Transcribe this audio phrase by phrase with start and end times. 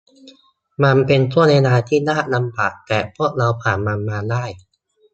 [0.83, 4.45] มันเป็นช่วงเวลาที่ยากลำบาก แต่พวกเราผ่านมันมาได้